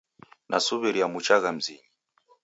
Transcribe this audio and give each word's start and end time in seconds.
Nasuw'iria 0.49 1.05
muchagha 1.13 1.49
mzinyi. 1.57 1.83